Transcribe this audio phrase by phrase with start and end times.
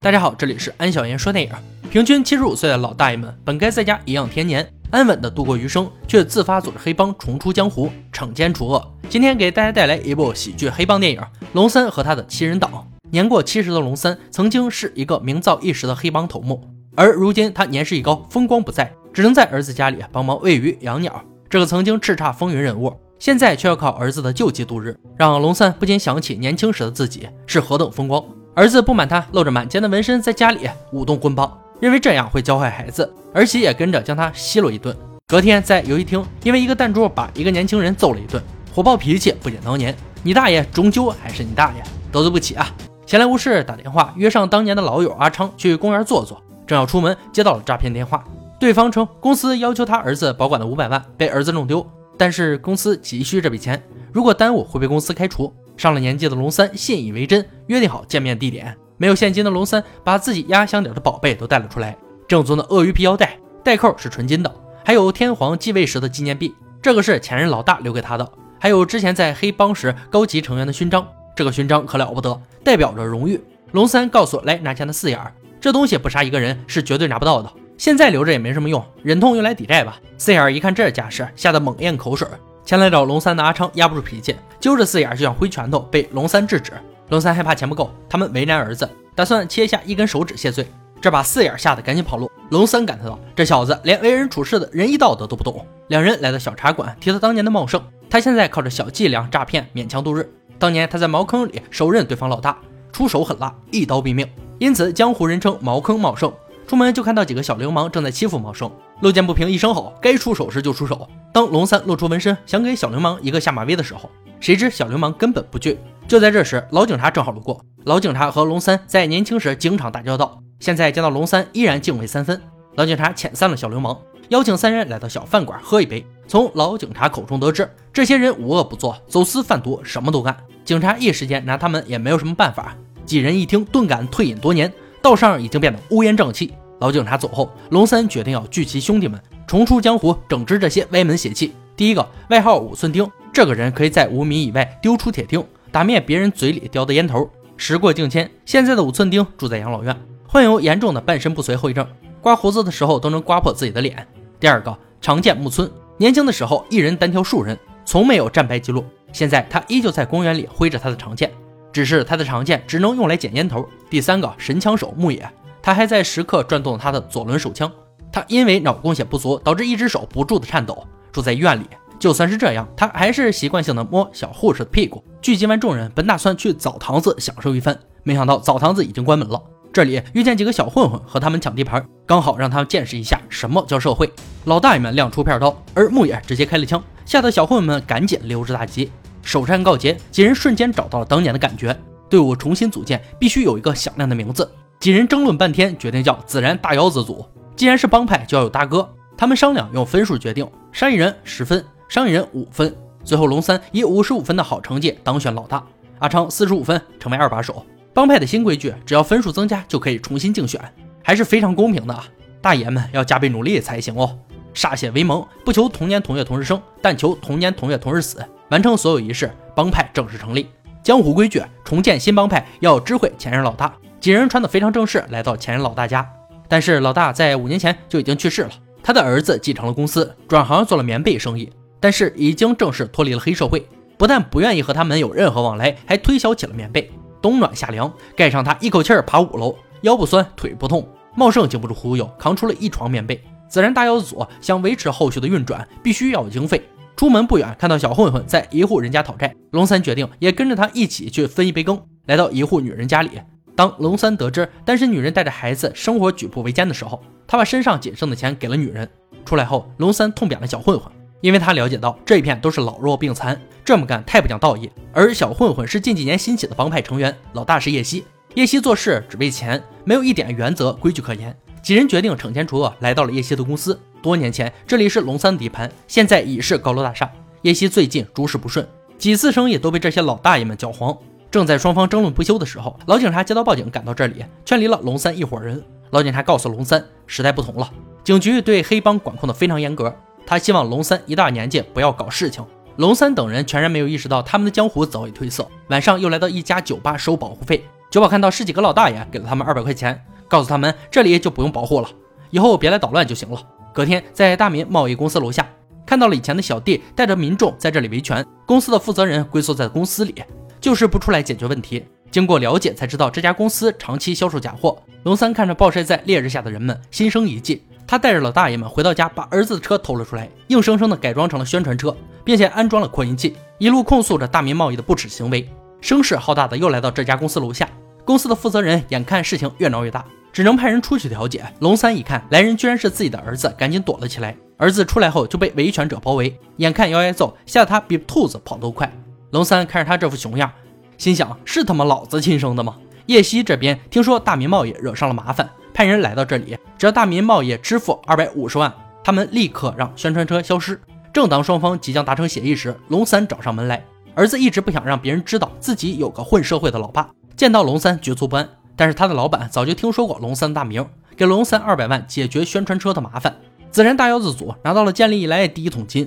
[0.00, 1.52] 大家好，这里是安小言说电影。
[1.90, 8.94] 平均七十五岁的老大爷们，本该在家颐养天年，安稳的度过余生，却自发组织黑帮重出江湖，惩奸除恶。
[9.08, 11.20] 今天给大家带来一部喜剧黑帮电影
[11.52, 12.70] 《龙三和他的七人党》。
[13.10, 16.62] 年过七十的龙三，曾经是一个名噪一时的黑帮头目，
[16.94, 21.20] 而如今他年事已高，风光不再，只能在儿子家里帮忙喂鱼养鸟。
[21.50, 28.24] 这个曾经叱咤风云人物，现在却要靠儿子的救济度日，让龙三不禁想起年轻时的自己是何等风光。
[28.58, 33.08] 儿子不满他露着满肩的纹身在家里舞动棍棒，认为这样会教坏孩子。
[33.32, 34.92] 儿媳也跟着将他奚落一顿。
[35.28, 38.42] 隔天在游戏厅，因为一个弹珠把一个年轻人揍了一顿，
[38.74, 39.94] 火爆脾气不减当年。
[40.24, 42.68] 你大爷终究还是你大爷，得罪不起啊！
[43.06, 48.24] 闲来无事打电话约上当年的老友阿昌去公园坐坐，正要出门接到了诈骗电话，
[48.58, 53.80] 对方称公司要求他儿子保管的五百万被儿子弄丢，但是公司急需这笔钱，
[54.12, 55.54] 如果耽误会被公司开除。
[55.76, 58.76] 上了年纪的龙三信以为真，约定好见面地点。
[58.96, 61.96] 没有现金的龙三把自己压箱底的宝贝都带了出来：
[62.26, 64.50] 正宗的鳄鱼皮腰带，带扣是纯金的；
[64.84, 66.52] 还有天皇继位时的纪念币，
[66.82, 68.24] 这个是前任老大留给他的；
[68.58, 73.40] 还有之前在黑帮时高级成员的勋章，这个勋章可了不得，代表着荣誉。
[73.70, 75.20] 龙三告诉来拿钱的四眼，
[75.60, 80.00] 这东西不杀一个人是绝对拿不到的，现在留着也没什么用，忍痛用来抵债吧。
[80.16, 82.26] 四眼一看这架势，吓得猛咽口水。
[82.64, 86.72] 前来找龙三的阿昌压不住脾气，揪着四眼就想挥拳头，被龙三制止。
[87.08, 90.66] 龙三害怕钱不够，他们为难儿子，打算切下一根手指谢罪，
[91.00, 92.30] 这把四眼吓得赶紧跑路。
[92.50, 100.30] 龙三感叹道：“这小子连为人处事的仁义道德都不懂。”两人来到小茶馆，提到当年的茂盛，他现在靠着小伎俩诈骗勉强度日。
[100.58, 102.58] 当年他在茅坑里手刃对方老大，
[102.92, 104.28] 出手狠辣，一刀毙命，
[104.58, 106.30] 因此江湖人称茅坑茂盛。
[106.66, 111.08] 出门就看到几个小流氓正在欺负茂盛，路见不平一声吼，该出手时就出手。
[111.32, 115.78] 当龙三露出纹身，想给小流氓一个下马威的时候，谁知小流氓根本不惧。
[116.08, 117.62] 就在这时，老警察正好路过。
[117.84, 122.40] 老警察和龙三在年轻时经常打交道，现在见到龙三依然敬畏三分。
[122.76, 123.94] 老警察遣散了小流氓，
[124.30, 126.02] 邀请三人来到小饭馆喝一杯。
[126.26, 130.34] 从老警察口中得知，这些人无恶不作，走私贩毒什么都干。
[130.64, 132.74] 警察一时间拿他们也没有什么办法。
[133.04, 134.72] 几人一听，顿感退隐多年。
[135.02, 136.54] 道上已经变得乌烟瘴气。
[136.80, 141.52] 老警察走后，龙三决定要聚齐兄弟们，重出江湖，整治这些歪门邪气。
[141.76, 147.28] 第一个外号五寸钉，这个人可以在五米以外丢出铁钉，打灭别人嘴里叼的烟头。
[147.56, 149.96] 时过境迁，现在的五寸钉住在养老院，
[150.26, 151.86] 患有严重的半身不遂后遗症，
[152.20, 154.06] 刮胡子的时候都能刮破自己的脸。
[154.38, 158.84] 第二个长剑木村，年轻的时候一人单挑数人，从没有战败记录。
[159.12, 161.32] 现在他依旧在公园里挥着他的长剑。
[161.70, 163.68] 只是他的长剑只能用来捡烟头。
[163.90, 165.28] 第三个神枪手木野，
[165.60, 167.70] 他还在时刻转动他的左轮手枪。
[168.10, 171.66] 他因为脑供血不足，导致一只手不住的颤抖，住在医院里。
[171.98, 175.02] 就算是这样，他还是习惯性的摸小护士的屁股。
[175.20, 179.42] 聚集完众人，本打算去澡堂子享受一番，没想到澡堂子已经关门了。
[179.72, 184.10] 这里遇见几个小混混和他们抢地盘，刚好让他们见识一下什么叫社会。
[184.44, 188.90] 老大爷们亮出片刀，而木野直接开了枪，吓得小混混们赶紧溜之大吉。
[189.22, 191.76] 首战告捷，几人瞬间找到了当年的感觉。
[192.08, 194.50] 队伍重新组建，必须有一个响亮的名字。
[194.80, 197.26] 几人争论半天，决定叫自然大腰子组。
[197.54, 198.88] 既然是帮派，就要有大哥。
[199.16, 202.74] 他们商量用分数决定，山一人十分，商人五分。
[203.02, 205.64] 最后，龙三以五十五分的好成绩当选老大，
[205.98, 207.64] 阿昌四十五分成为二把手。
[207.94, 210.60] 帮派的新规矩，只要分数增加就可以重新竞选，
[211.02, 212.06] 还是非常公平的啊！
[212.40, 214.16] 大爷们要加倍努力才行哦。
[214.54, 218.24] 歃血为盟，不求同年同月同日生，但求同年同月同日死。
[218.50, 220.48] 完成所有仪式，帮派正式成立。
[220.82, 223.72] 江湖规矩，重建新帮派要知会前任老大。
[224.00, 226.08] 几人穿得非常正式，来到前任老大家。
[226.48, 228.50] 但是老大在五年前就已经去世了，
[228.82, 231.50] 他的儿子继承了公司，转行做了棉被生意。
[231.80, 233.66] 但是已经正式脱离了黑社会，
[233.96, 236.90] 不但不愿意和他们有任何往来，还推销起了棉被。
[237.20, 240.88] 冬暖夏凉，盖上它一口气儿爬五楼，腰不酸腿不痛。
[241.16, 243.20] 茂盛经不住忽悠，扛出了一床棉被。
[243.48, 246.62] 自然大腰子组想维持后续的运转，必须要有经费。
[246.96, 251.80] 出门不远，看到小混混在一户人家讨债，龙三决定也跟着他一起去分一杯羹。
[252.06, 253.10] 来到一户女人家里，
[253.56, 258.88] 当龙三得知单身女人带着孩子，生活举步维艰的时候，他把身上仅剩的钱给了女人。
[259.24, 264.70] 出来后，龙三痛扁了小混混，因为他了解到这一片都是老弱病残，这么干太不讲道义。
[264.92, 268.04] 而小混混是近几年兴起的帮派成员，老大是叶希，
[268.34, 271.36] 叶希做事只为钱，没有一点原则规矩可言。
[271.62, 273.78] 几人决定惩奸除恶，来到了叶希的公司。
[274.00, 277.10] 多年前，这里是龙三的地盘，现在已是高楼大厦。
[277.42, 278.66] 叶希最近诸事不顺，
[278.96, 280.96] 几次生意都被这些老大爷们搅黄。
[281.30, 285.62] 正在双方争论不休的时候，老警察接到报警，赶到这里，劝离了龙三一伙人。
[285.90, 287.70] 老警察告诉龙三，时代不同了，
[288.04, 289.94] 警局对黑帮管控的非常严格。
[290.28, 292.44] 他希望龙三一大年纪不要搞事情。
[292.76, 295.48] 龙三等人全然没有意识到他们的江湖早已褪色。
[295.68, 297.64] 晚上又来到一家酒吧收保护费。
[297.90, 301.88] 酒保看到十几个老大爷，给了他们二百块钱，告诉他们这里就不用保护了，
[302.28, 303.40] 以后别来捣乱就行了。
[303.72, 305.48] 隔天，在大民贸易公司楼下，
[305.86, 310.14] 看到了以前的小弟带着民众在这里维权，公司的负责人龟缩在公司里，
[310.60, 311.82] 就是不出来解决问题。
[312.10, 314.76] 经过了解才知道，这家公司长期销售假货。
[315.04, 317.62] 龙三看着暴晒在烈日下的人们，心生一计。
[317.88, 325.48] 他带着老大爷们回到家，把儿子的车偷了出来，硬生生的改装成了宣传车，并且安装了扩音器，一路控诉着大民贸易的不耻行为。
[325.80, 327.66] 声势浩大的又来到这家公司楼下，
[328.04, 330.04] 公司的负责人眼看事情越闹越大，
[330.34, 331.42] 只能派人出去调解。
[331.60, 334.36] 龙三一看来人居然是自己的儿子，赶紧躲了起来。
[334.58, 338.92] 儿子出来后就被维权者包围，眼看要挨揍，吓得他比兔子跑都快。
[339.30, 340.52] 龙三看着他这副熊样。
[340.98, 342.76] 心想是他妈老子亲生的吗？
[343.08, 348.70] 叶希这边听说大民贸易惹上了麻烦，派人来到这里，只要大民贸易支付二百五十万，
[349.02, 350.78] 他们立刻让宣传车消失。
[351.10, 353.82] 正当双方即将达成协议时，龙三找上门来。
[354.14, 358.46] 儿子一直不想让别人知道自己有个混社会的老爸，见到龙三局促不安。
[358.76, 363.34] 但是他的老板早就听说过龙三大名，给龙三二百万解决宣传车的麻烦，
[363.70, 366.06] 自然大腰子组拿到了建立以来第一桶金。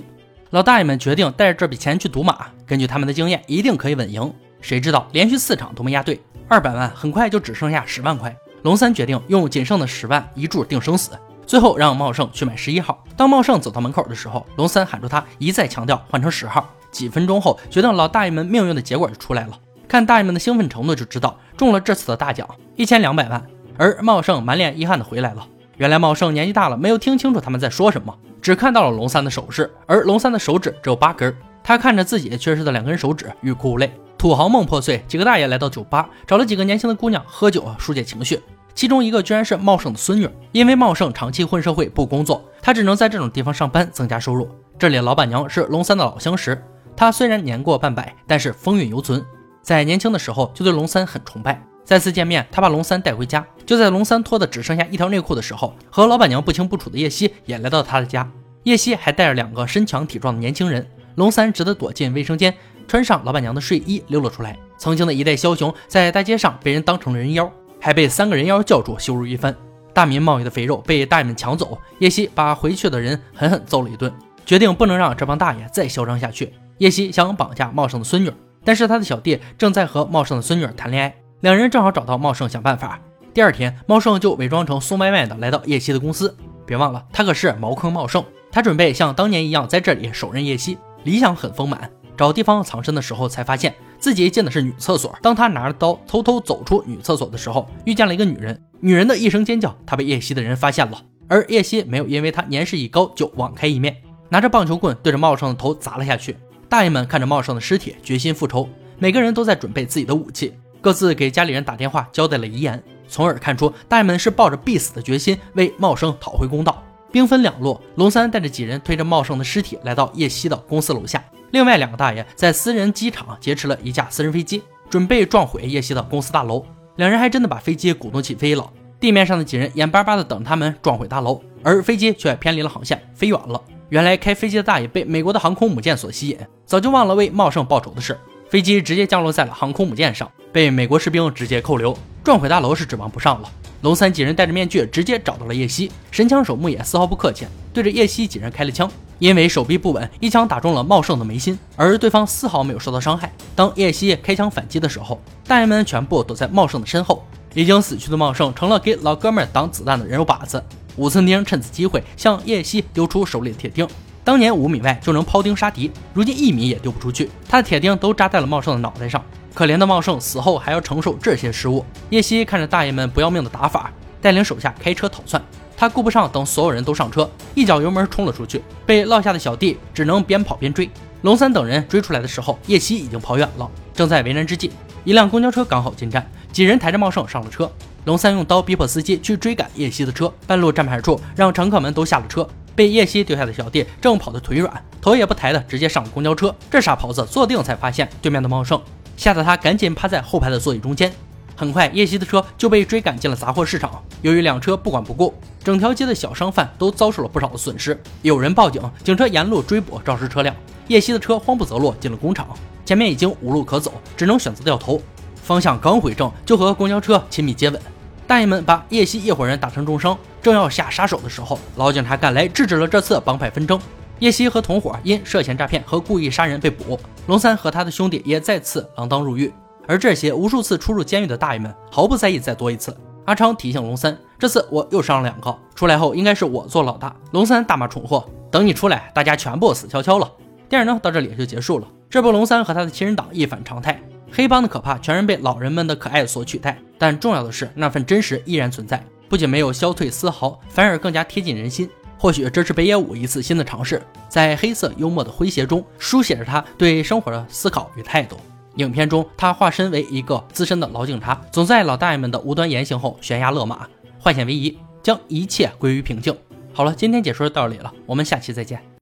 [0.50, 4.32] 老大爷们决定带着这笔钱去赌马，根据他们的经验，一定可以稳赢。
[4.60, 8.34] 谁知道连续四场都没押对，二百万很快就只剩下十万块。
[8.62, 11.10] 龙三决定用仅剩的十万一注定生死，
[11.46, 13.02] 最后让茂盛去买十一号。
[13.16, 16.68] 当茂盛走到门口的时候，龙三喊住他，一再强调换成十号。
[16.90, 19.58] 几分钟后，决定老大爷们命运的结果就出来了。
[19.88, 23.42] 看大爷们的兴奋程度就知道中了这次的大奖一千两百万。
[23.78, 25.46] 而茂盛满脸遗憾的回来了。
[25.78, 31.34] 原来茂盛年纪大了，没有听清楚他们在说什么，只看到了龙三的手势，而龙三的手指只有八根。
[31.64, 33.92] 他看着自己缺失的两根手指，欲哭无泪。
[34.22, 38.40] 土豪梦破碎，几个大爷来到酒吧，找了几个年轻的姑娘喝酒啊疏解情绪。
[38.72, 44.48] 其中一个居然是茂盛的孙女，因为茂盛长期混社会不工作，他只能在这种地方上班增加收入。
[44.78, 46.56] 这里的老板娘是龙三的老相识，
[46.94, 49.26] 她虽然年过半百，但是风韵犹存，
[49.60, 51.60] 在年轻的时候就对龙三很崇拜。
[51.84, 58.30] 再次见面，他把龙三带回家，就在龙三脱的只剩下一条内裤的时候，和老板娘不清不楚的叶希也来到他的家，
[58.62, 62.54] 叶希还带着两个身强体壮的年轻人，龙三只得躲进卫生间。
[62.86, 64.58] 穿上老板娘的睡衣溜了出来。
[64.78, 67.50] 曾经的一代枭雄在大街上被人当成了人妖，
[67.80, 69.54] 还被三个人妖叫住羞辱一番。
[69.94, 74.12] 大民贸易的肥肉被大爷们抢走，叶希把回去的人狠狠揍了一顿，
[74.44, 76.52] 决定不能让这帮大爷再嚣张下去。
[76.78, 78.32] 叶希想绑架茂盛的孙女，
[78.64, 82.98] 但是他的小弟正在和茂盛的孙女谈恋爱，两人正好找到茂盛想办法。
[83.34, 86.34] 第二天，茂盛就伪装成送外卖的来到叶希的公司。
[86.66, 91.90] 别忘了，他可是茅坑茂盛，他准备像当年一样在这里手刃叶希，理想很丰满。
[92.16, 95.16] 找地方藏身的时候，才发现自己进的是女厕所。
[95.22, 98.60] 当他拿着刀偷偷走出女厕所的时候，遇见了一个女人。
[98.80, 101.00] 女人的一声尖叫，他被叶希的人发现了。
[101.28, 103.96] 而叶希没有因为他年事已高就网开一面，
[104.28, 106.36] 拿着棒球棍对着茂盛的头砸了下去。
[106.68, 108.68] 大爷们看着茂盛的尸体，决心复仇，
[108.98, 116.82] 每个人都在准备自己的武器，各自给家里人打电话交代了遗言，从而看出大爷们是抱着必死的决心为茂生讨回公道。
[117.10, 121.22] 兵分两路，龙三带着几人推着茂盛的尸体来到叶希的公司楼下。
[121.52, 126.64] 另外两个大爷在私人机场劫持了一架私人飞机，准备撞毁叶希的公司大楼。
[126.96, 128.68] 两人还真的把飞机鼓动起飞了。
[128.98, 133.60] 地面上的几人眼巴巴的等他们撞毁大楼，而飞机却偏离了航线，飞远了。
[133.90, 138.18] 原来开飞机的大爷被美国的航空母舰所吸引，早就忘了为茂盛报仇的事。
[138.48, 141.94] 飞机直接降落在了航空母舰上，被美国士兵直接扣留。
[142.24, 143.50] 撞毁大楼是指望不上了。
[143.82, 148.88] 龙三几人戴着面具，直接找到了叶希，神枪手木野丝毫不客气，对着叶希几人开了枪。
[149.18, 153.32] 因为手臂不稳，一枪打中了茂盛的眉心，而对方丝毫没有受到伤害。
[153.56, 157.24] 当叶希开枪反击的时候，大爷们全部躲在茂盛的身后。
[157.54, 160.62] 已经死去的茂盛成了给老哥们挡子弹的人肉靶子。
[160.96, 163.86] 武村丁趁此机会向叶希丢出手里的铁钉，
[164.22, 167.28] 当年五米外就能抛钉杀敌，如今一米也丢不出去。
[167.48, 169.22] 他的铁钉都扎在了茂盛的脑袋上。
[169.54, 171.84] 可怜的茂盛死后还要承受这些失误。
[172.10, 175.42] 叶希看着大爷们不要命的打法，带领手下开车逃窜。
[175.76, 180.88] 他顾不上等所有人都上车，一脚油门冲了出去，被落下的小弟只能边跑边追。
[181.22, 183.68] 龙三等人追出来的时候，叶希已经跑远了。
[183.94, 184.70] 正在为难之际，
[185.04, 187.70] 一辆公交车刚好进站，几人抬着茂盛上了车。
[188.04, 192.48] 龙三用刀逼迫司机去追赶叶希的车，半路站牌处让乘客们都下了车。
[192.74, 196.54] 被叶希丢下的小弟正跑得腿软，头也不抬的直接上了公交车。
[196.70, 198.80] 这傻狍子坐定才发现对面的茂盛，
[199.16, 201.12] 吓得他赶紧趴在后排的座椅中间。
[201.54, 204.02] 很快，叶希的车就被追赶进了杂货市场。
[204.22, 208.00] 由于两车不管不顾，整条街的小商贩都遭受了不少的损失。
[208.22, 210.54] 有人报警，警车沿路追捕肇事车辆。
[210.88, 212.48] 叶希的车慌不择路进了工厂，
[212.84, 215.00] 前面已经无路可走，只能选择掉头。
[215.42, 217.80] 方向刚回正，就和公交车亲密接吻。
[218.26, 223.78] 大爷们把叶希一伙人打成重伤，正要下杀手的时候，老警察赶来制止了这次帮派纷争。
[224.22, 229.52] 叶希和同伙因涉嫌诈骗和故意杀人被捕，龙三和他的兄弟也再次锒铛入狱。
[229.88, 232.96] 而这些无数次出入监狱的大爷们毫不在意再多一次。
[233.24, 237.12] 阿昌提醒龙三，这次我又上了两个，出来后应该是我做老大。
[237.32, 240.30] 龙三大骂蠢货，等你出来，大家全部死翘翘了。
[240.68, 241.88] 电影呢到这里就结束了。
[242.08, 244.00] 这波龙三和他的亲人党一反常态，
[244.30, 246.78] 黑帮的可怕全然被老人们的可爱所取代。
[246.96, 251.90] 但重要的是，那份真实依然存在，不仅没有消退丝毫，反而更加贴近人心。
[252.22, 258.36] 或许这是北野武一次新的尝试，在黑色幽默的诙谐中书写着他对生活的思考与态度。
[258.76, 263.88] 影片中，他化身为一个资深的老警察，总在老大爷们的无端言行后悬崖勒马，
[264.20, 266.32] 化险为夷，将一切归于平静。
[266.72, 268.80] 好了，今天解说到这里了，我们下期再见。